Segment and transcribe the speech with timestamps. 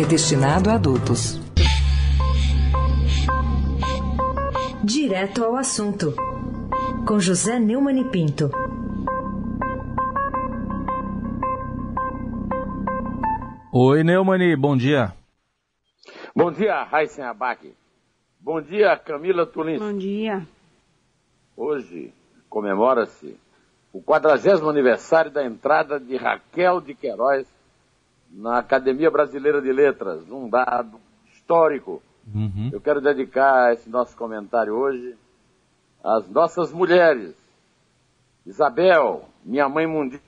[0.00, 1.40] é destinado a adultos.
[4.84, 6.14] Direto ao assunto.
[7.04, 8.48] Com José Neumann e Pinto.
[13.72, 15.12] Oi, Neumani, bom dia.
[16.34, 17.74] Bom dia, Raíssen Abac.
[18.38, 19.80] Bom dia, Camila Tulin.
[19.80, 20.46] Bom dia.
[21.56, 22.14] Hoje
[22.48, 23.36] comemora-se
[23.92, 27.57] o 40 aniversário da entrada de Raquel de Queiroz
[28.30, 31.00] na Academia Brasileira de Letras, um dado
[31.32, 32.02] histórico.
[32.32, 32.70] Uhum.
[32.72, 35.16] Eu quero dedicar esse nosso comentário hoje
[36.02, 37.34] às nossas mulheres.
[38.46, 40.20] Isabel, minha mãe Mundi,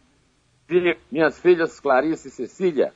[1.10, 2.92] minhas filhas Clarice e Cecília,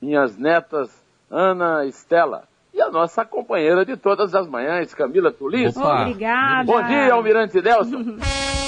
[0.00, 5.76] minhas netas Ana e Estela e a nossa companheira de todas as manhãs, Camila Tulis.
[5.76, 6.02] Opa.
[6.02, 6.64] Obrigada.
[6.64, 8.16] Bom dia, Almirante Nelson.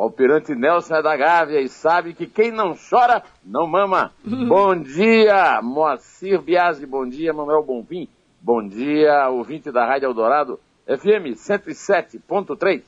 [0.00, 4.10] O Almirante Nelson é da Gávea e sabe que quem não chora, não mama.
[4.24, 8.08] bom dia, Moacir Biasi, bom dia, Manuel Bonfim.
[8.40, 12.80] Bom dia, ouvinte da Rádio Eldorado, FM 107.3,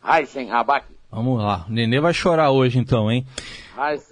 [0.00, 0.86] Raisen Abac.
[1.10, 3.26] Vamos lá, o Nenê vai chorar hoje então, hein?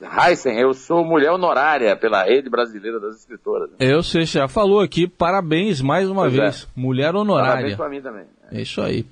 [0.02, 3.70] Raisen, eu sou mulher honorária pela Rede Brasileira das Escritoras.
[3.78, 6.40] Eu sei, você já falou aqui, parabéns mais uma Pois é.
[6.40, 6.68] vez.
[6.74, 7.76] Mulher Parabéns honorária.
[7.76, 8.24] pra mim também.
[8.50, 9.06] É isso aí.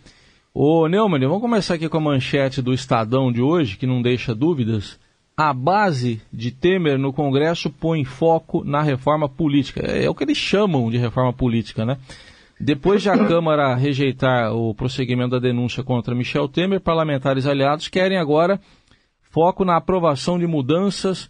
[0.58, 4.34] Ô, Neumann, vamos começar aqui com a manchete do Estadão de hoje, que não deixa
[4.34, 4.98] dúvidas.
[5.36, 9.82] A base de Temer no Congresso põe foco na reforma política.
[9.86, 11.98] É, é o que eles chamam de reforma política, né?
[12.58, 18.16] Depois de a Câmara rejeitar o prosseguimento da denúncia contra Michel Temer, parlamentares aliados querem
[18.16, 18.58] agora
[19.20, 21.28] foco na aprovação de mudanças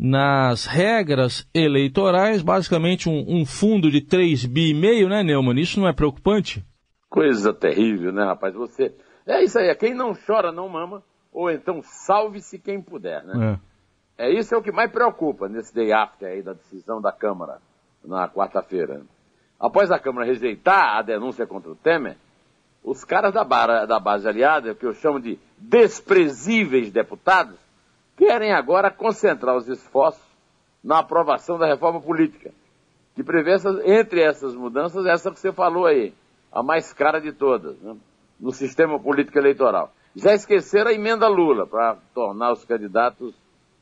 [0.00, 5.60] nas regras eleitorais, basicamente um, um fundo de 3 bi e meio, né, Neumann?
[5.60, 6.64] Isso não é preocupante?
[7.12, 8.54] Coisa terrível, né, rapaz?
[8.54, 8.90] Você.
[9.26, 13.58] É isso aí, é quem não chora não mama, ou então salve-se quem puder, né?
[14.18, 14.24] É.
[14.24, 17.58] É isso é o que mais preocupa nesse day after aí da decisão da Câmara
[18.02, 19.02] na quarta-feira.
[19.60, 22.16] Após a Câmara rejeitar a denúncia contra o Temer,
[22.82, 27.58] os caras da, bara- da base aliada, que eu chamo de desprezíveis deputados,
[28.16, 30.24] querem agora concentrar os esforços
[30.82, 32.52] na aprovação da reforma política,
[33.14, 36.14] que prevê, essas- entre essas mudanças, essa que você falou aí,
[36.52, 37.96] a mais cara de todas, né?
[38.38, 39.92] no sistema político eleitoral.
[40.14, 43.34] Já esqueceram a emenda Lula para tornar os candidatos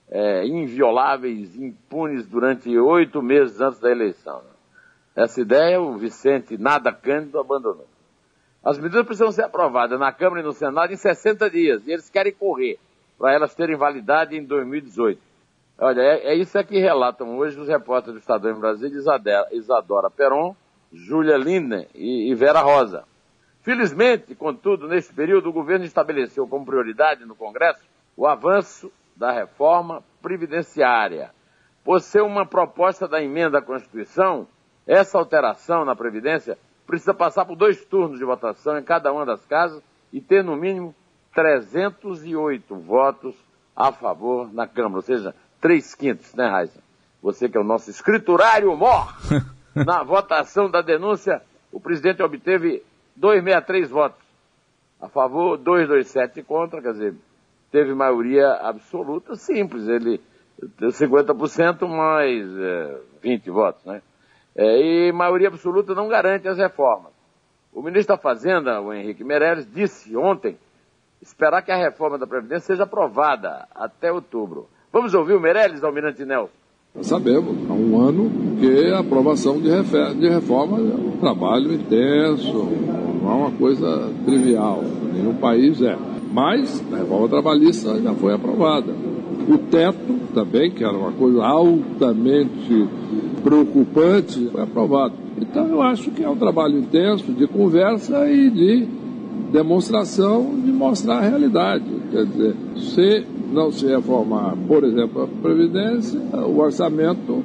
[0.09, 4.37] é, invioláveis, impunes durante oito meses antes da eleição.
[4.37, 4.51] né?
[5.17, 7.87] Essa ideia o Vicente Nada Cândido abandonou.
[8.63, 12.11] As medidas precisam ser aprovadas na Câmara e no Senado em 60 dias, e eles
[12.11, 12.79] querem correr
[13.19, 15.21] para elas terem validade em 2018.
[15.79, 19.01] Olha, é, é isso é que relatam hoje os repórteres do Estadão em Brasília,
[19.53, 20.55] Isadora Peron,
[20.93, 23.05] Júlia Lindner e, e Vera Rosa.
[23.63, 27.83] Felizmente, contudo, neste período, o governo estabeleceu como prioridade no Congresso
[28.17, 31.31] o avanço da reforma previdenciária.
[31.85, 34.47] Por ser uma proposta da emenda à Constituição,
[34.87, 39.45] essa alteração na Previdência precisa passar por dois turnos de votação em cada uma das
[39.47, 40.95] casas e ter, no mínimo,
[41.35, 43.35] 308 votos
[43.77, 46.83] a favor na Câmara, ou seja, três quintos, né, Raíssa?
[47.23, 49.15] Você que é o nosso escriturário mor,
[49.85, 51.43] na votação da denúncia,
[51.73, 52.83] o presidente obteve
[53.17, 54.31] 263 votos
[55.01, 57.15] a favor, 227 contra, quer dizer,
[57.73, 60.21] teve maioria absoluta simples, ele
[60.79, 64.03] 50% mais é, 20 votos, né?
[64.55, 67.13] É, e maioria absoluta não garante as reformas.
[67.73, 70.59] O ministro da Fazenda, o Henrique Meirelles, disse ontem
[71.23, 74.69] esperar que a reforma da Previdência seja aprovada até outubro.
[74.93, 76.53] Vamos ouvir o Meirelles, Almirante Nelson.
[77.03, 79.71] Sabemos, há um ano, que a aprovação de,
[80.19, 82.69] de reforma é um trabalho intenso,
[83.23, 84.83] não é uma coisa trivial,
[85.15, 85.97] nenhum país é.
[86.33, 88.93] Mas a reforma trabalhista já foi aprovada.
[89.49, 92.89] O teto também, que era uma coisa altamente
[93.43, 95.15] preocupante, foi aprovado.
[95.41, 98.89] Então eu acho que é um trabalho intenso de conversa e de
[99.53, 101.85] demonstração de mostrar a realidade.
[102.11, 107.43] Quer dizer, se não se reformar, por exemplo, a Previdência, o orçamento,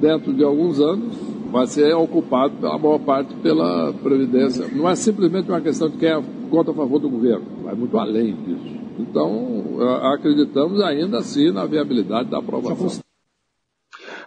[0.00, 1.16] dentro de alguns anos,
[1.50, 4.68] vai ser ocupado pela maior parte pela Previdência.
[4.68, 7.98] Não é simplesmente uma questão de quem é contra a favor do governo, vai muito
[7.98, 8.80] além disso.
[8.98, 9.78] Então,
[10.12, 13.02] acreditamos ainda assim na viabilidade da aprovação.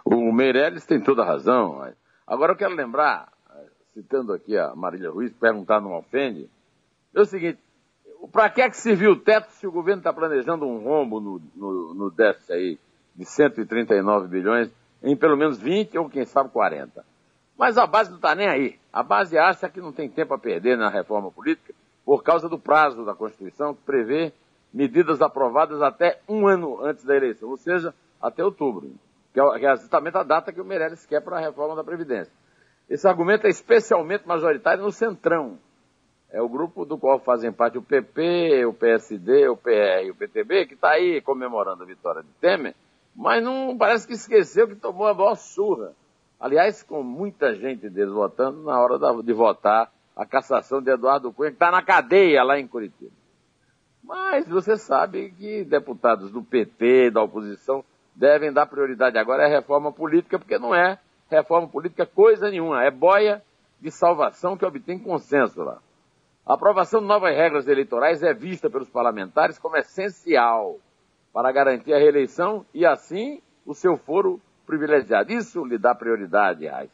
[0.04, 1.80] O Meirelles tem toda a razão.
[2.26, 3.32] Agora eu quero lembrar,
[3.94, 6.48] citando aqui a Marília Ruiz, perguntar não ofende,
[7.14, 7.58] é o seguinte,
[8.28, 11.40] para que é que serviu o teto se o governo está planejando um rombo no,
[11.54, 12.78] no, no déficit aí
[13.14, 14.70] de 139 bilhões
[15.02, 17.04] em pelo menos 20 ou quem sabe 40?
[17.56, 18.78] Mas a base não está nem aí.
[18.92, 21.74] A base acha que não tem tempo a perder na reforma política
[22.04, 24.32] por causa do prazo da Constituição que prevê
[24.72, 28.90] medidas aprovadas até um ano antes da eleição, ou seja, até outubro,
[29.32, 32.32] que é, é justamente a data que o Meirelles quer para a reforma da Previdência.
[32.88, 35.58] Esse argumento é especialmente majoritário no Centrão.
[36.34, 40.16] É o grupo do qual fazem parte o PP, o PSD, o PR e o
[40.16, 42.74] PTB, que está aí comemorando a vitória de Temer,
[43.14, 45.92] mas não parece que esqueceu que tomou a maior surra.
[46.40, 51.50] Aliás, com muita gente deles votando na hora de votar a cassação de Eduardo Cunha,
[51.50, 53.12] que está na cadeia lá em Curitiba.
[54.02, 59.92] Mas você sabe que deputados do PT, da oposição, devem dar prioridade agora à reforma
[59.92, 60.98] política, porque não é
[61.30, 63.40] reforma política coisa nenhuma, é boia
[63.80, 65.78] de salvação que obtém consenso lá.
[66.46, 70.78] A aprovação de novas regras eleitorais é vista pelos parlamentares como essencial
[71.32, 75.32] para garantir a reeleição e, assim, o seu foro privilegiado.
[75.32, 76.90] Isso lhe dá prioridade, Reis.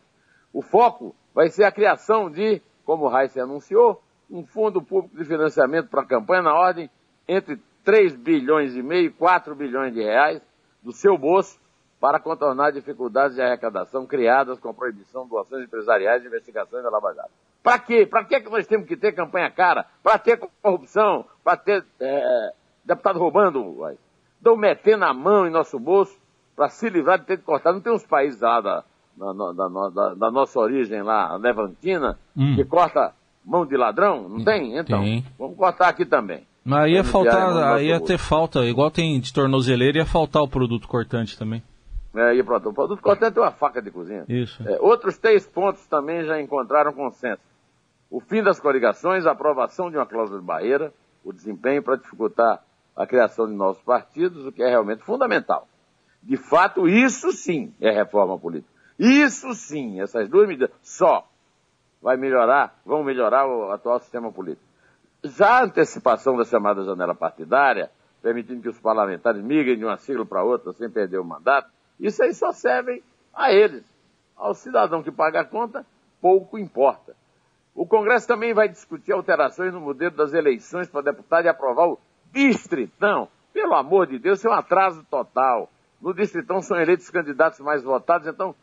[0.52, 4.00] O foco vai ser a criação de, como o Reis anunciou,
[4.30, 6.88] um fundo público de financiamento para a campanha na ordem
[7.26, 10.40] entre 3 bilhões e meio e 4 bilhões de reais
[10.80, 11.58] do seu bolso
[11.98, 16.90] para contornar dificuldades de arrecadação criadas com a proibição de doações empresariais e investigações da
[16.90, 17.49] Lava Jato.
[17.62, 18.06] Para quê?
[18.06, 19.86] Para que nós temos que ter campanha cara?
[20.02, 21.26] Para ter corrupção?
[21.44, 22.52] Para ter é,
[22.84, 23.76] deputado roubando?
[24.36, 26.16] Estão metendo a mão em nosso bolso
[26.56, 27.72] para se livrar de ter que cortar.
[27.72, 28.84] Não tem uns países lá da,
[29.16, 32.54] da, da, da, nossa origem lá, levantina, hum.
[32.54, 33.12] que corta
[33.44, 34.28] mão de ladrão?
[34.28, 34.78] Não tem?
[34.78, 35.24] Então, tem.
[35.38, 36.46] vamos cortar aqui também.
[36.64, 40.48] Mas aí ia faltar, aí ia ter falta, igual tem de tornozeleira, ia faltar o
[40.48, 41.62] produto cortante também.
[42.14, 44.24] É, e pronto, o produto cortante é uma faca de cozinha.
[44.28, 44.62] Isso.
[44.68, 47.40] É, outros três pontos também já encontraram consenso.
[48.10, 50.92] O fim das coligações, a aprovação de uma cláusula de barreira,
[51.24, 52.62] o desempenho para dificultar
[52.96, 55.68] a criação de novos partidos, o que é realmente fundamental.
[56.22, 58.70] De fato, isso sim é reforma política.
[58.98, 61.26] Isso sim, essas duas medidas só
[62.02, 64.66] vai melhorar, vão melhorar o atual sistema político.
[65.22, 67.90] Já a antecipação da chamada janela partidária,
[68.20, 72.22] permitindo que os parlamentares migrem de uma sigla para outra sem perder o mandato, isso
[72.22, 73.02] aí só serve
[73.32, 73.84] a eles.
[74.36, 75.86] Ao cidadão que paga a conta,
[76.20, 77.14] pouco importa.
[77.80, 81.98] O Congresso também vai discutir alterações no modelo das eleições para deputado e aprovar o
[82.30, 83.26] distritão.
[83.54, 85.70] Pelo amor de Deus, isso é um atraso total.
[85.98, 88.54] No distritão são eleitos os candidatos mais votados, então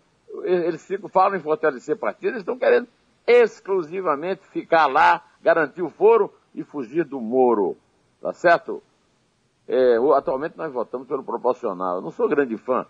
[0.43, 2.87] eles falam em fortalecer partidos, eles estão querendo
[3.25, 7.75] exclusivamente ficar lá, garantir o foro e fugir do Moro.
[8.21, 8.83] Tá certo?
[9.67, 11.95] É, atualmente nós votamos pelo proporcional.
[11.95, 12.85] Eu não sou grande fã,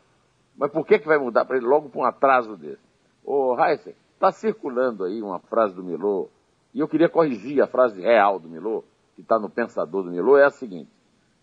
[0.57, 2.83] mas por que, que vai mudar para ele logo com um atraso desse?
[3.23, 6.27] Ô, Heisen, está circulando aí uma frase do Milô,
[6.73, 8.83] e eu queria corrigir a frase real do Milô,
[9.15, 10.91] que está no pensador do Milô, é a seguinte.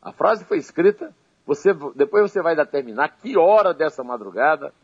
[0.03, 1.15] A frase foi escrita,
[1.47, 4.75] você, depois você vai determinar que hora dessa madrugada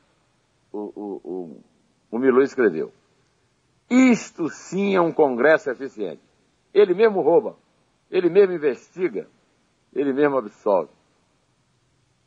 [0.72, 1.60] o, o, o,
[2.12, 2.92] o Milô escreveu.
[3.90, 6.22] Isto sim é um congresso eficiente.
[6.72, 7.56] Ele mesmo rouba,
[8.08, 9.26] ele mesmo investiga,
[9.92, 10.90] ele mesmo absolve.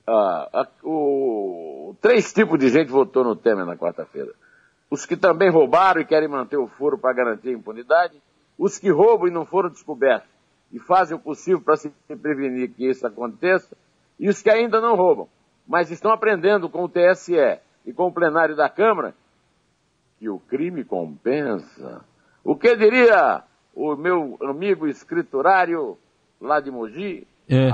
[0.05, 4.33] Ah, o, três tipos de gente votou no Temer na quarta-feira.
[4.93, 8.21] Os que também roubaram e querem manter o foro para garantir a impunidade,
[8.55, 10.29] os que roubam e não foram descobertos
[10.71, 11.89] e fazem o possível para se
[12.21, 13.75] prevenir que isso aconteça,
[14.19, 15.27] e os que ainda não roubam,
[15.67, 17.33] mas estão aprendendo com o TSE
[17.83, 19.15] e com o plenário da Câmara
[20.19, 22.05] que o crime compensa.
[22.43, 23.41] O que diria
[23.73, 25.97] o meu amigo escriturário
[26.39, 27.71] lá de Mogi, é.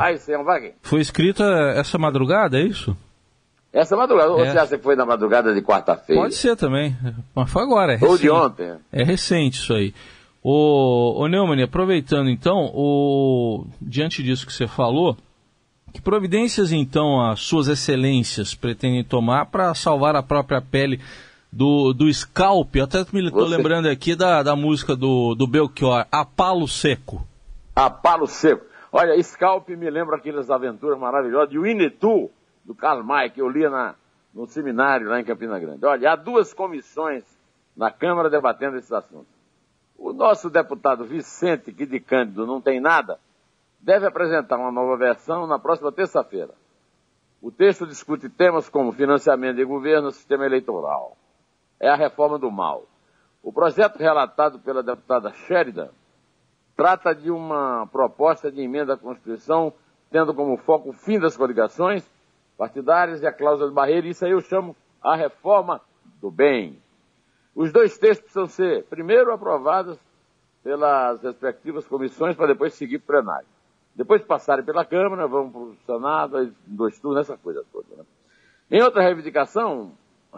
[0.84, 1.44] Foi escrita
[1.76, 2.96] essa madrugada, é isso?
[3.72, 4.32] Essa madrugada.
[4.32, 4.52] Ou é.
[4.52, 6.22] você acha que foi na madrugada de quarta-feira?
[6.22, 6.98] Pode ser também.
[7.36, 8.12] Mas foi agora, é recente.
[8.12, 8.74] Ou de ontem.
[8.92, 9.94] É recente isso aí.
[10.42, 15.18] O, o Neumann, aproveitando então, o, diante disso que você falou,
[15.94, 21.00] que providências então as suas excelências pretendem tomar para salvar a própria pele
[21.52, 22.76] do, do Scalp?
[22.78, 27.26] Até me estou lembrando aqui da, da música do, do Belchior, A Palo Seco.
[27.76, 28.66] A Palo Seco.
[28.92, 32.32] Olha, Scalp me lembra aquelas aventuras maravilhosas de Winnetou,
[32.70, 33.96] do Karl May, que eu lia na,
[34.32, 35.84] no seminário lá em Campina Grande.
[35.84, 37.24] Olha, há duas comissões
[37.76, 39.34] na Câmara debatendo esses assuntos.
[39.98, 43.20] O nosso deputado Vicente, que de Cândido não tem nada,
[43.80, 46.54] deve apresentar uma nova versão na próxima terça-feira.
[47.42, 51.18] O texto discute temas como financiamento de governo, sistema eleitoral.
[51.80, 52.86] É a reforma do mal.
[53.42, 55.90] O projeto relatado pela deputada Sheridan
[56.76, 59.74] trata de uma proposta de emenda à Constituição
[60.12, 62.08] tendo como foco o fim das coligações
[62.60, 65.80] partidárias e a cláusula de barreira, isso aí eu chamo a reforma
[66.22, 66.78] do bem.
[67.56, 69.98] Os dois textos precisam ser, primeiro, aprovados
[70.62, 73.48] pelas respectivas comissões para depois seguir para o plenário.
[73.96, 77.96] Depois de passarem pela Câmara, vão para o Senado, dois turnos, essa coisa toda.
[77.96, 78.04] Né?
[78.70, 79.94] Em outra reivindicação,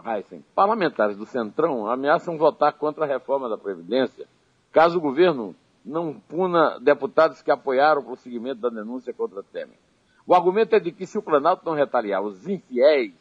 [0.06, 4.28] Heisen, parlamentares do Centrão ameaçam votar contra a reforma da Previdência,
[4.70, 9.76] caso o governo não puna deputados que apoiaram o prosseguimento da denúncia contra Temer.
[10.26, 13.14] O argumento é de que se o Planalto não retaliar os infiéis,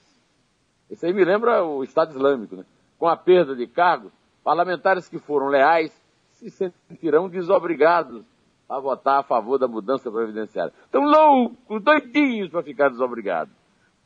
[0.89, 2.65] isso aí me lembra o Estado Islâmico, né?
[3.00, 4.12] com a perda de cargos,
[4.43, 5.91] parlamentares que foram leais
[6.36, 8.24] se sentirão desobrigados
[8.70, 10.74] a votar a favor da mudança previdenciária.
[10.86, 13.53] Estão loucos, doidinhos para ficar desobrigados.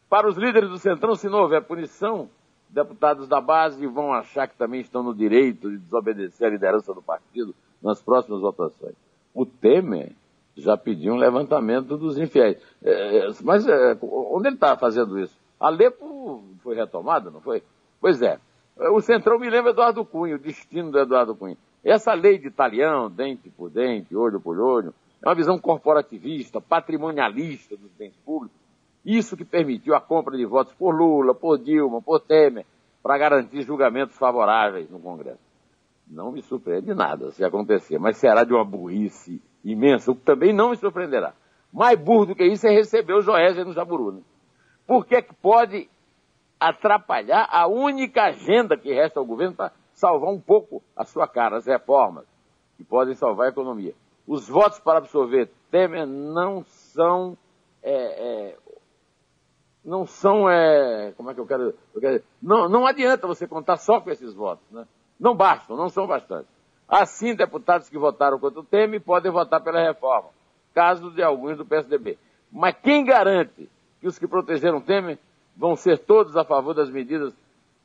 [0.10, 2.30] Para os líderes do Centrão, se não houver punição,
[2.70, 7.02] deputados da base vão achar que também estão no direito de desobedecer a liderança do
[7.02, 8.96] partido nas próximas votações.
[9.34, 10.14] O Temer
[10.56, 12.58] já pediu um levantamento dos infiéis.
[12.84, 15.38] É, é mas é, onde ele está fazendo isso?
[15.60, 17.64] Alepo foi retomada, não foi?
[18.00, 18.40] Pois é.
[18.92, 21.58] O Centrão me lembra Eduardo Cunha, o destino do Eduardo Cunha.
[21.84, 24.94] Essa lei de talião, dente por dente, olho por olho,
[25.24, 28.58] é uma visão corporativista, patrimonialista dos bens públicos.
[29.06, 32.66] Isso que permitiu a compra de votos por Lula, por Dilma, por Temer,
[33.02, 35.40] para garantir julgamentos favoráveis no Congresso.
[36.08, 39.42] Não me surpreende nada se acontecer, mas será de uma burrice
[39.72, 41.34] imensa, o que também não me surpreenderá.
[41.74, 44.14] Mais burro do que isso é receber o Joésia no Jaburu.
[44.14, 44.22] Né?
[44.88, 45.90] Por que, que pode
[46.60, 51.58] atrapalhar a única agenda que resta ao governo para salvar um pouco a sua cara,
[51.58, 52.26] as reformas,
[52.78, 53.94] que podem salvar a economia.
[54.28, 57.38] Os votos para absorver Temer não são.
[57.84, 58.58] É, é,
[59.84, 60.50] não são.
[60.50, 62.26] É, como é que eu quero, eu quero dizer?
[62.42, 64.66] Não, não adianta você contar só com esses votos.
[64.72, 64.86] Né?
[65.20, 66.55] Não bastam, não são bastantes.
[66.88, 70.30] Assim, deputados que votaram contra o Temer podem votar pela reforma,
[70.74, 72.18] caso de alguns do PSDB.
[72.52, 73.68] Mas quem garante
[74.00, 75.18] que os que protegeram Temer
[75.58, 77.34] vão ser todos a favor das medidas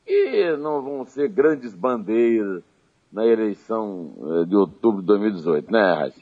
[0.07, 2.63] e não vão ser grandes bandeiras
[3.13, 6.21] na eleição eh, de outubro de 2018, né, Raíssa?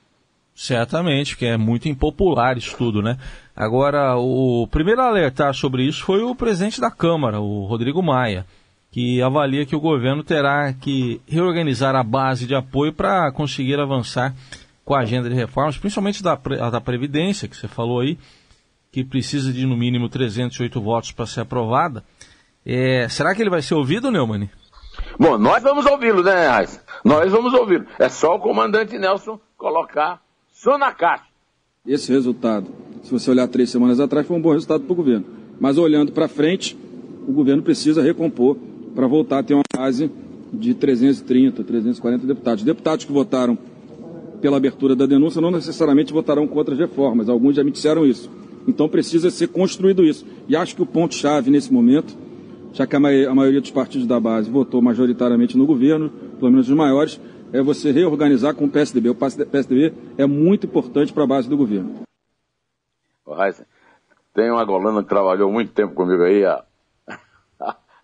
[0.54, 3.16] Certamente, que é muito impopular isso tudo, né?
[3.54, 8.44] Agora, o primeiro a alertar sobre isso foi o presidente da Câmara, o Rodrigo Maia,
[8.98, 14.34] que avalia que o governo terá que reorganizar a base de apoio para conseguir avançar
[14.84, 18.18] com a agenda de reformas, principalmente da, da Previdência, que você falou aí,
[18.90, 22.02] que precisa de no mínimo 308 votos para ser aprovada.
[22.66, 24.50] É, será que ele vai ser ouvido, Neumann?
[25.16, 26.84] Bom, nós vamos ouvi-lo, né, Raiz?
[27.04, 27.86] Nós vamos ouvi-lo.
[28.00, 31.22] É só o comandante Nelson colocar só na caixa.
[31.86, 32.66] Esse resultado,
[33.04, 35.24] se você olhar três semanas atrás, foi um bom resultado para o governo.
[35.60, 36.76] Mas olhando para frente,
[37.28, 38.56] o governo precisa recompor
[38.94, 40.10] para voltar a ter uma base
[40.52, 42.64] de 330, 340 deputados.
[42.64, 43.58] Deputados que votaram
[44.40, 48.30] pela abertura da denúncia não necessariamente votarão contra as reformas, alguns já me disseram isso.
[48.66, 50.24] Então precisa ser construído isso.
[50.48, 52.16] E acho que o ponto-chave nesse momento
[52.72, 56.76] já que a maioria dos partidos da base votou majoritariamente no governo, pelo menos os
[56.76, 57.20] maiores,
[57.52, 59.08] é você reorganizar com o PSDB.
[59.08, 62.02] O PSDB é muito importante para a base do governo.
[64.34, 66.62] tem uma golana que trabalhou muito tempo comigo aí, a,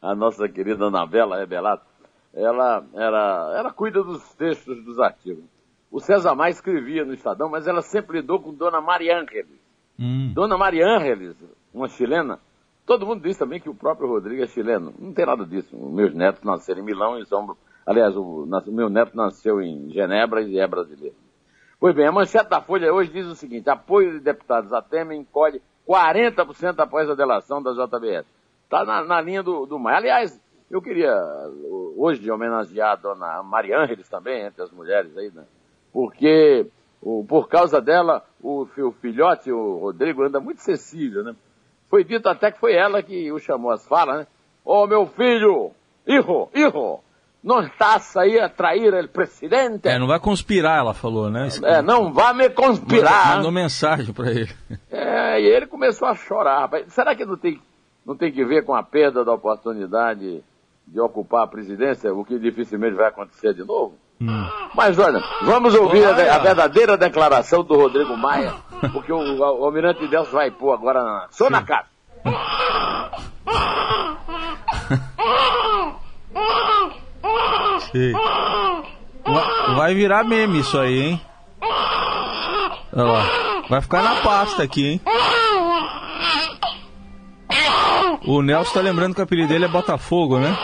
[0.04, 1.84] a nossa querida Anabela Rebelato.
[2.32, 5.44] Ela, ela, ela cuida dos textos dos artigos.
[5.90, 9.60] O César Maia escrevia no Estadão, mas ela sempre lidou com Dona Maria Ângeles.
[9.98, 10.32] Hum.
[10.34, 11.36] Dona Maria Ângeles,
[11.72, 12.40] uma chilena,
[12.86, 14.92] Todo mundo diz também que o próprio Rodrigo é chileno.
[14.98, 15.74] Não tem nada disso.
[15.76, 17.56] Meus netos nasceram em Milão e são.
[17.86, 21.16] Aliás, o, o meu neto nasceu em Genebra e é brasileiro.
[21.80, 25.16] Pois bem, a manchete da Folha hoje diz o seguinte: apoio de deputados a Temer
[25.16, 28.26] encolhe 40% após a delação da JBS.
[28.74, 29.98] Está na, na, linha do, do Maia.
[29.98, 31.14] Aliás, eu queria
[31.96, 35.44] hoje homenagear a dona Maria Ângeles também, entre as mulheres aí, né?
[35.92, 36.66] Porque
[37.00, 41.36] o, por causa dela, o, o filhote, o Rodrigo, anda muito sensível, né?
[41.88, 44.26] Foi dito até que foi ela que o chamou as falas, né?
[44.64, 45.70] Ô oh, meu filho,
[46.04, 46.98] hijo, hijo,
[47.44, 49.86] não estás aí a trair o presidente?
[49.86, 51.46] É, não vai conspirar, ela falou, né?
[51.62, 53.36] É, não vai me conspirar.
[53.36, 54.52] Mandou mensagem para ele.
[54.90, 56.68] É, e ele começou a chorar.
[56.88, 57.60] Será que não tem,
[58.06, 60.42] não tem que ver com a perda da oportunidade
[60.86, 63.94] de ocupar a presidência, o que dificilmente vai acontecer de novo?
[64.20, 64.46] Hum.
[64.74, 68.54] Mas olha, vamos ouvir a, a, verdadeira declaração do Rodrigo Maia,
[68.92, 71.88] porque o, o, o Almirante Deus vai pôr agora na, só na casa.
[79.76, 81.20] Vai virar meme isso aí, hein?
[82.92, 83.24] Olha lá.
[83.68, 85.00] Vai ficar na pasta aqui, hein?
[88.26, 90.56] O Nelson tá lembrando que o apelido dele é Botafogo, né?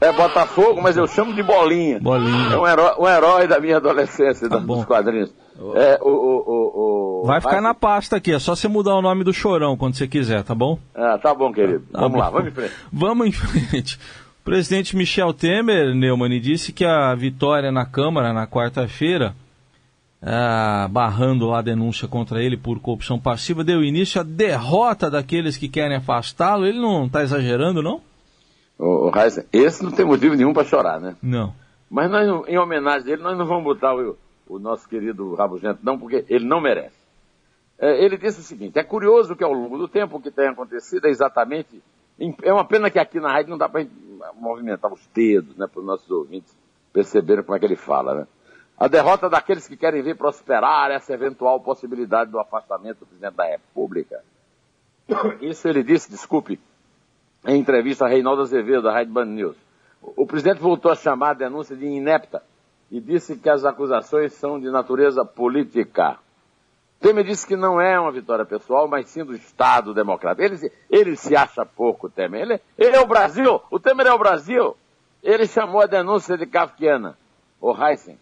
[0.00, 1.98] É Botafogo, mas eu chamo de Bolinha.
[2.00, 2.54] Bolinha.
[2.54, 5.34] É um herói, um herói da minha adolescência, Tá dos quadrinhos.
[5.74, 9.02] É, o, o, o, o- Vai ficar na pasta aqui, é só você mudar o
[9.02, 10.78] nome do Chorão quando você quiser, tá bom?
[10.94, 11.80] Ah, tá bom, querido.
[11.92, 12.18] Tá vamos bom.
[12.20, 12.72] lá, vamos em frente.
[12.92, 13.98] Vamos em frente.
[14.40, 19.34] O presidente Michel Temer, Neumann, disse que a vitória na Câmara na quarta-feira,
[20.22, 25.56] ah, barrando lá a denúncia contra ele por corrupção passiva, deu início à derrota daqueles
[25.56, 26.66] que querem afastá-lo.
[26.66, 28.00] Ele não está exagerando, não?
[28.78, 31.16] O, Heisen, esse não tem motivo nenhum para chorar, né?
[31.22, 31.52] Não.
[31.90, 34.16] Mas nós, em homenagem dele, nós não vamos botar o,
[34.48, 36.98] o nosso querido Rabugento, não, porque ele não merece.
[37.78, 40.48] É, ele disse o seguinte: é curioso que ao longo do tempo o que tem
[40.48, 41.82] acontecido é exatamente.
[42.42, 43.86] É uma pena que aqui na rádio não dá para
[44.34, 46.56] movimentar os dedos, né, para os nossos ouvintes
[46.92, 48.26] perceberem como é que ele fala, né?
[48.78, 53.44] A derrota daqueles que querem ver prosperar essa eventual possibilidade do afastamento do presidente da
[53.44, 54.22] República.
[55.40, 56.60] Isso ele disse, desculpe,
[57.46, 59.56] em entrevista a Reinaldo Azevedo, da Rádio Band News.
[60.02, 62.42] O o presidente voltou a chamar a denúncia de inepta
[62.90, 66.18] e disse que as acusações são de natureza política.
[67.00, 70.42] Temer disse que não é uma vitória pessoal, mas sim do Estado democrático.
[70.42, 72.42] Ele, se- ele se acha pouco, Temer.
[72.42, 74.76] Ele, ele é o Brasil, o Temer é o Brasil.
[75.22, 77.16] Ele chamou a denúncia de kafkiana.
[77.60, 78.18] Ô Heisen,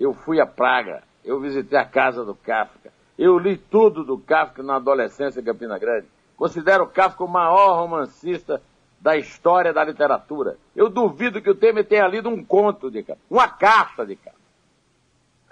[0.00, 4.62] eu fui a Praga, eu visitei a casa do Kafka, eu li tudo do Kafka
[4.62, 6.06] na adolescência em Campina Grande.
[6.36, 8.62] Considero o Kafka o maior romancista
[8.98, 10.56] da história da literatura.
[10.74, 14.40] Eu duvido que o Temer tenha lido um conto de Kafka, uma carta de Kafka.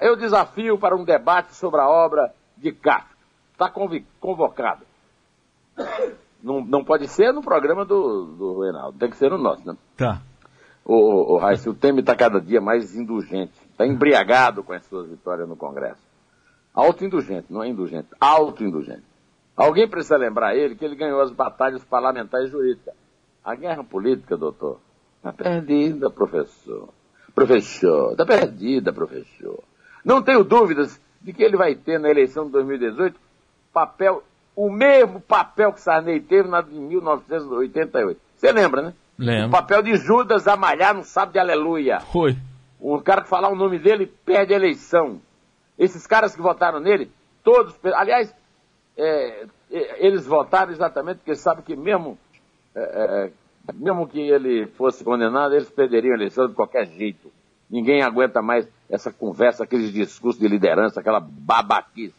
[0.00, 3.18] Eu desafio para um debate sobre a obra de Kafka.
[3.52, 3.70] Está
[4.18, 4.86] convocado.
[6.42, 9.76] Não, não pode ser no programa do, do Reinaldo, tem que ser no nosso, né?
[9.96, 10.22] Tá.
[10.84, 14.84] O, o, o Raíssa, o Temer está cada dia mais indulgente, está embriagado com as
[14.86, 16.02] suas vitórias no Congresso.
[16.74, 19.04] Autoindulgente, não é indulgente, autoindulgente.
[19.56, 22.94] Alguém precisa lembrar ele que ele ganhou as batalhas parlamentares jurídicas.
[23.44, 24.80] A guerra política, doutor,
[25.16, 26.88] está perdida, professor.
[27.34, 29.62] Professor, está perdida, professor.
[30.04, 33.18] Não tenho dúvidas de que ele vai ter na eleição de 2018
[33.72, 34.24] papel,
[34.56, 38.20] o mesmo papel que Sarney teve na de 1988.
[38.36, 38.94] Você lembra, né?
[39.16, 39.48] Lembro.
[39.48, 42.00] O papel de Judas a malhar no sábado de aleluia.
[42.00, 42.36] Foi.
[42.80, 45.20] Um cara que falar o nome dele perde a eleição.
[45.78, 47.10] Esses caras que votaram nele,
[47.42, 47.74] todos.
[47.94, 48.34] Aliás,
[48.96, 52.18] é, é, eles votaram exatamente porque sabem que mesmo,
[52.74, 53.30] é,
[53.68, 57.30] é, mesmo que ele fosse condenado, eles perderiam a eleição de qualquer jeito.
[57.70, 62.14] Ninguém aguenta mais essa conversa, aqueles discursos de liderança, aquela babaquice.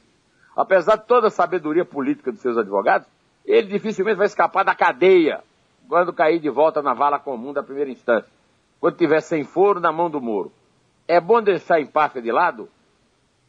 [0.56, 3.08] Apesar de toda a sabedoria política dos seus advogados,
[3.46, 5.42] ele dificilmente vai escapar da cadeia
[5.88, 8.32] quando cair de volta na vala comum da primeira instância.
[8.80, 10.52] Quando tiver sem foro na mão do Moro.
[11.08, 12.70] É bom deixar a empáfia de lado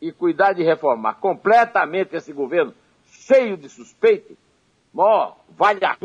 [0.00, 4.36] e cuidar de reformar completamente esse governo cheio de suspeito.
[4.96, 5.96] Ó, vale a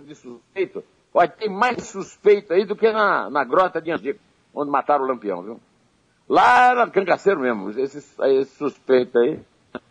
[0.00, 0.82] de suspeito.
[1.14, 4.20] Olha, tem mais suspeito aí do que na, na grota de Angico,
[4.54, 5.60] onde mataram o Lampião, viu?
[6.28, 9.38] Lá era cangaceiro mesmo, esses, esses suspeitos aí,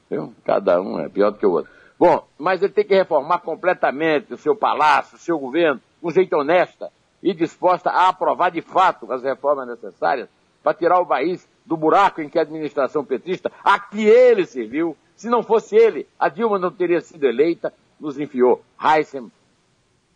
[0.10, 0.34] viu?
[0.44, 1.72] Cada um é pior do que o outro.
[2.00, 6.36] Bom, mas ele tem que reformar completamente o seu palácio, o seu governo, com jeito
[6.36, 6.92] honesta
[7.24, 10.28] e disposta a aprovar de fato as reformas necessárias
[10.64, 14.96] para tirar o país do buraco em que a administração petista, a que ele serviu,
[15.16, 18.64] se não fosse ele, a Dilma não teria sido eleita, nos enfiou.
[18.84, 19.32] Heisen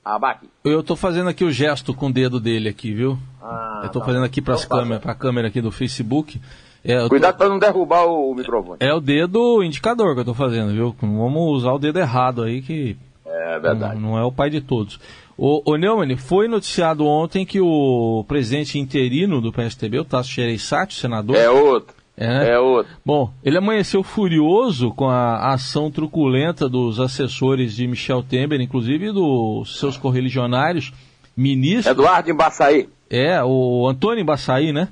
[0.04, 0.48] Abac.
[0.64, 3.18] Eu tô fazendo aqui o gesto com o dedo dele aqui, viu?
[3.42, 4.06] Ah, eu tô tá.
[4.06, 6.40] fazendo aqui para Então tá câmera, câmera aqui do Facebook.
[6.84, 8.78] É, eu tô- Cuidado para não derrubar o, o microfone.
[8.80, 10.96] é o dedo indicador que eu tô fazendo, viu?
[11.02, 13.96] Não vamos usar o dedo errado aí, que É verdade.
[14.00, 15.00] não, não é o pai de todos.
[15.38, 20.94] O, o Neumann, foi noticiado ontem que o presidente interino do PSTB, o Tasso Gereissati,
[20.96, 21.36] senador...
[21.36, 21.94] É outro.
[22.18, 22.50] É, né?
[22.52, 22.94] É outro.
[23.06, 29.78] Bom, ele amanheceu furioso com a ação truculenta dos assessores de Michel Temer, inclusive dos
[29.78, 30.94] seus correligionários,
[31.36, 31.88] ministros.
[31.88, 32.88] Eduardo Embaçaí.
[33.10, 34.88] É, o Antônio Embaçaí, né?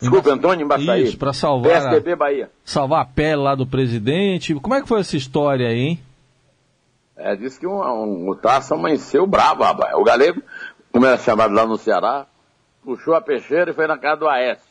[0.00, 1.02] Desculpa, Antônio Embaçaí.
[1.02, 2.48] Isso, para salvar, a- PSDB Bahia.
[2.64, 4.54] salvar a pele lá do presidente.
[4.54, 5.98] Como é que foi essa história aí, hein?
[7.18, 9.92] É, disse que um, um, o Tasso amanheceu bravo, rapaz.
[9.94, 10.40] O galego,
[10.92, 12.26] como era chamado lá no Ceará,
[12.84, 14.68] puxou a peixeira e foi na casa do Aécio.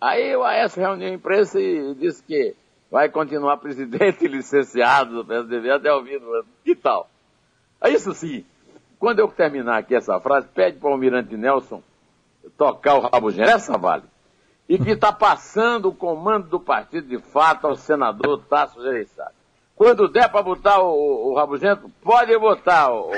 [0.00, 2.56] Aí o Aécio reuniu a imprensa e disse que
[2.90, 6.18] vai continuar presidente e licenciado do PSDB até o fim.
[6.64, 7.10] Que tal?
[7.82, 8.42] Aí, Isso sim,
[8.98, 11.82] quando eu terminar aqui essa frase, pede para o Almirante Nelson
[12.56, 14.04] tocar o rabo essa vale.
[14.66, 19.45] E que está passando o comando do partido de fato ao senador Tasso Gereissati.
[19.76, 23.12] Quando der para botar o, o, rabugento, pode botar o, o, o.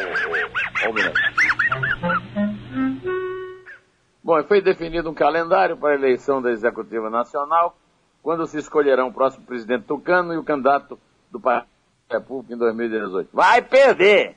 [4.23, 7.75] Bom, foi definido um calendário para a eleição da Executiva Nacional,
[8.23, 10.99] quando se escolherão o próximo presidente tucano e o candidato
[11.31, 11.71] do Partido
[12.11, 13.31] República em 2018.
[13.33, 14.37] Vai perder!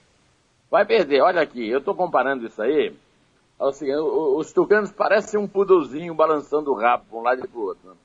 [0.69, 1.21] Vai perder.
[1.21, 2.95] Olha aqui, eu estou comparando isso aí
[3.71, 7.63] seguinte, os tucanos parecem um puduzinho balançando o rabo para um lado e para o
[7.63, 7.89] outro.
[7.89, 7.95] Né?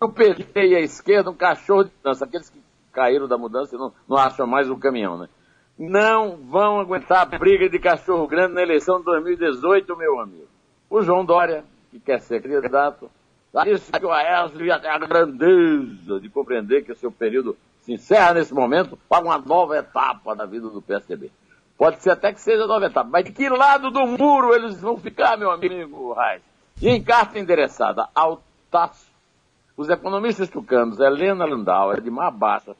[0.00, 2.58] Eu peguei à esquerda um cachorro de dança, aqueles que
[2.92, 5.28] caíram da mudança e não, não acham mais o caminhão, né?
[5.78, 10.48] Não vão aguentar a briga de cachorro grande na eleição de 2018, meu amigo.
[10.88, 13.10] O João Dória, que quer ser candidato,
[13.66, 17.92] isso que o Aécio ia ter a grandeza de compreender que o seu período se
[17.92, 21.30] encerra nesse momento para uma nova etapa da vida do PSDB.
[21.76, 24.96] Pode ser até que seja nova etapa, mas de que lado do muro eles vão
[24.96, 26.42] ficar, meu amigo Reis?
[26.80, 29.06] E em carta endereçada ao Tasso,
[29.76, 32.74] os economistas tucanos Helena Landau, Edmar Baixa,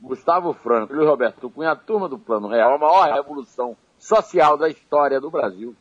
[0.00, 4.68] Gustavo Franco Luiz Roberto Cunha, a turma do Plano Real, a maior revolução social da
[4.68, 5.74] história do Brasil,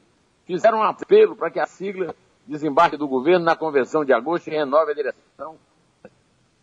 [0.45, 2.15] fizeram um apelo para que a sigla
[2.47, 5.58] desembarque do governo na convenção de agosto e renove a direção.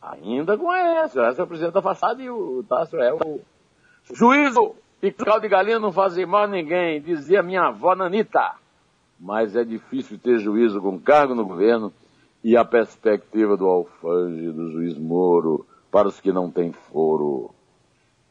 [0.00, 3.40] Ainda com essa, essa é o presidente da fachada e o Tássio é o
[4.12, 8.54] juízo e caldo de galinha não fazem mal a ninguém, dizia minha avó Nanita.
[9.18, 11.92] Mas é difícil ter juízo com cargo no governo
[12.42, 17.50] e a perspectiva do alfange do juiz Moro para os que não têm foro.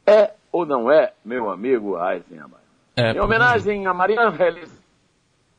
[0.06, 2.60] É ou não é, meu amigo Eisenhower?
[2.98, 4.70] É, em homenagem a Maria Ângeles,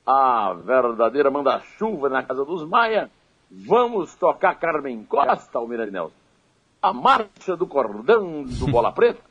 [0.04, 3.08] a verdadeira manda-chuva na casa dos Maia,
[3.50, 6.14] vamos tocar Carmen Costa, Almirante Nelson.
[6.82, 9.22] A marcha do cordão do Bola Preta.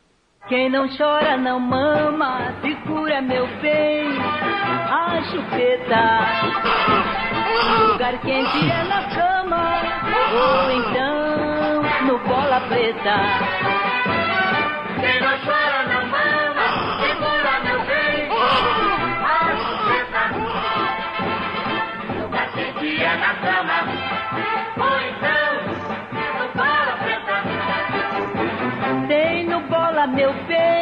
[0.47, 4.07] Quem não chora não mama, segura meu bem,
[4.89, 6.01] a chupeta.
[7.91, 9.81] Lugar quente é na cama,
[10.34, 11.31] ou então
[12.27, 13.15] bola preta.
[14.99, 16.65] Quem não chora não mama,
[17.01, 18.29] segura meu bem,
[19.23, 20.23] a chupeta.
[22.21, 23.79] Lugar quente é na cama,
[24.77, 25.51] ou então
[26.39, 27.38] no bola preta.
[29.07, 30.81] Tem no bola meu bem.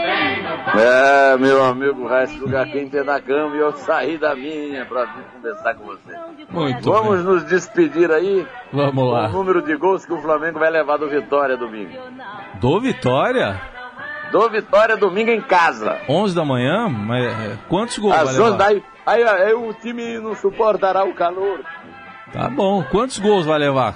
[0.77, 5.05] É, meu amigo, resto lugar quente é na cama e eu saí da minha para
[5.05, 6.15] vir conversar com você.
[6.49, 7.25] Muito Vamos bem.
[7.25, 8.45] nos despedir aí.
[8.73, 9.27] Vamos lá.
[9.27, 11.91] O número de gols que o Flamengo vai levar do Vitória domingo.
[12.59, 13.61] Do Vitória?
[14.31, 15.97] Do Vitória domingo em casa.
[16.09, 16.89] 11 da manhã?
[16.89, 18.47] Mas é, quantos gols vai Às levar?
[18.47, 21.59] 11 daí, aí, aí o time não suportará o calor.
[22.33, 22.83] Tá bom.
[22.91, 23.95] Quantos gols vai levar?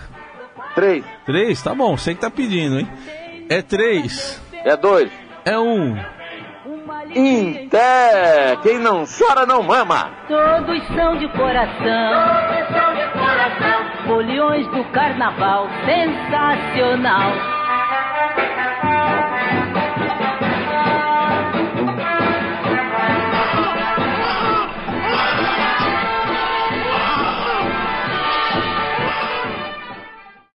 [0.75, 1.03] Três.
[1.25, 1.61] Três?
[1.61, 1.95] Tá bom.
[1.97, 2.89] Você que tá pedindo, hein?
[3.49, 4.41] É três.
[4.63, 5.11] É dois.
[5.45, 5.95] É um.
[7.15, 8.59] Inter.
[8.61, 10.09] Quem não chora não mama.
[10.27, 11.73] Todos são de coração.
[11.77, 14.07] Todos são de coração.
[14.07, 17.62] Foliões do carnaval, sensacional.